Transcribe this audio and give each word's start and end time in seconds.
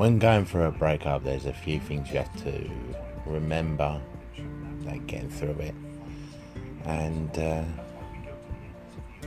When 0.00 0.18
going 0.18 0.46
through 0.46 0.62
a 0.62 0.70
breakup, 0.70 1.24
there's 1.24 1.44
a 1.44 1.52
few 1.52 1.78
things 1.78 2.10
you 2.10 2.20
have 2.20 2.44
to 2.44 2.70
remember, 3.26 4.00
like 4.86 5.06
getting 5.06 5.28
through 5.28 5.58
it, 5.58 5.74
and 6.86 7.38
uh, 7.38 7.64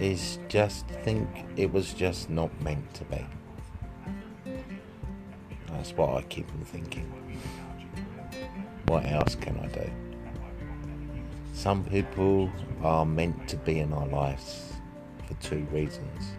is 0.01 0.39
just 0.47 0.87
think 0.87 1.29
it 1.57 1.71
was 1.71 1.93
just 1.93 2.31
not 2.31 2.49
meant 2.63 2.91
to 2.95 3.03
be. 3.03 3.23
That's 5.67 5.91
what 5.91 6.15
I 6.15 6.23
keep 6.23 6.49
on 6.49 6.65
thinking. 6.65 7.05
What 8.87 9.05
else 9.05 9.35
can 9.35 9.59
I 9.59 9.67
do? 9.67 9.91
Some 11.53 11.83
people 11.85 12.51
are 12.81 13.05
meant 13.05 13.47
to 13.49 13.57
be 13.57 13.77
in 13.77 13.93
our 13.93 14.07
lives 14.07 14.73
for 15.27 15.35
two 15.35 15.67
reasons. 15.71 16.31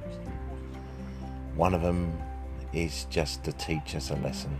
One 1.54 1.72
of 1.72 1.82
them 1.82 2.12
is 2.74 3.06
just 3.10 3.44
to 3.44 3.52
teach 3.52 3.94
us 3.94 4.10
a 4.10 4.16
lesson. 4.16 4.58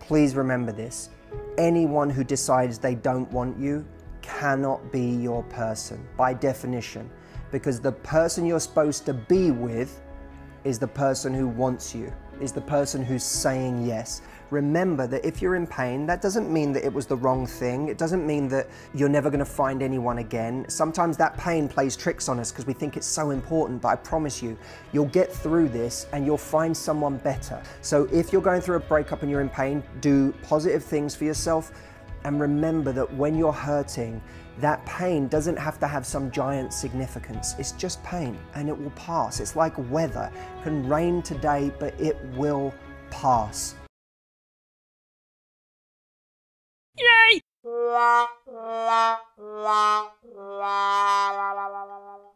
Please 0.00 0.34
remember 0.36 0.70
this. 0.70 1.10
Anyone 1.58 2.08
who 2.08 2.22
decides 2.22 2.78
they 2.78 2.94
don't 2.94 3.30
want 3.32 3.58
you 3.58 3.84
cannot 4.22 4.92
be 4.92 5.00
your 5.00 5.42
person 5.44 6.06
by 6.16 6.32
definition, 6.32 7.10
because 7.50 7.80
the 7.80 7.92
person 7.92 8.46
you're 8.46 8.60
supposed 8.60 9.04
to 9.06 9.14
be 9.14 9.50
with 9.50 10.02
is 10.64 10.78
the 10.78 10.88
person 10.88 11.34
who 11.34 11.48
wants 11.48 11.94
you, 11.94 12.12
is 12.40 12.52
the 12.52 12.60
person 12.60 13.04
who's 13.04 13.24
saying 13.24 13.84
yes. 13.86 14.22
Remember 14.50 15.06
that 15.08 15.24
if 15.24 15.42
you're 15.42 15.56
in 15.56 15.66
pain, 15.66 16.06
that 16.06 16.22
doesn't 16.22 16.52
mean 16.52 16.72
that 16.72 16.84
it 16.84 16.92
was 16.92 17.06
the 17.06 17.16
wrong 17.16 17.46
thing. 17.46 17.88
It 17.88 17.98
doesn't 17.98 18.24
mean 18.24 18.48
that 18.48 18.68
you're 18.94 19.08
never 19.08 19.28
going 19.28 19.40
to 19.40 19.44
find 19.44 19.82
anyone 19.82 20.18
again. 20.18 20.64
Sometimes 20.68 21.16
that 21.16 21.36
pain 21.36 21.68
plays 21.68 21.96
tricks 21.96 22.28
on 22.28 22.38
us 22.38 22.52
because 22.52 22.66
we 22.66 22.72
think 22.72 22.96
it's 22.96 23.06
so 23.06 23.30
important, 23.30 23.82
but 23.82 23.88
I 23.88 23.96
promise 23.96 24.42
you, 24.42 24.56
you'll 24.92 25.06
get 25.06 25.32
through 25.32 25.68
this 25.70 26.06
and 26.12 26.24
you'll 26.24 26.38
find 26.38 26.76
someone 26.76 27.18
better. 27.18 27.60
So 27.82 28.04
if 28.12 28.32
you're 28.32 28.42
going 28.42 28.60
through 28.60 28.76
a 28.76 28.80
breakup 28.80 29.22
and 29.22 29.30
you're 29.30 29.40
in 29.40 29.48
pain, 29.48 29.82
do 30.00 30.32
positive 30.42 30.84
things 30.84 31.16
for 31.16 31.24
yourself 31.24 31.72
and 32.24 32.40
remember 32.40 32.92
that 32.92 33.12
when 33.14 33.36
you're 33.36 33.52
hurting, 33.52 34.20
that 34.58 34.84
pain 34.86 35.28
doesn't 35.28 35.56
have 35.56 35.78
to 35.78 35.86
have 35.86 36.06
some 36.06 36.30
giant 36.30 36.72
significance. 36.72 37.54
It's 37.58 37.72
just 37.72 38.02
pain 38.02 38.38
and 38.54 38.68
it 38.68 38.78
will 38.78 38.90
pass. 38.90 39.38
It's 39.38 39.54
like 39.54 39.74
weather. 39.90 40.30
It 40.34 40.62
can 40.62 40.88
rain 40.88 41.22
today, 41.22 41.72
but 41.78 41.98
it 42.00 42.16
will 42.34 42.74
pass. 43.10 43.74
啦。 49.64 50.15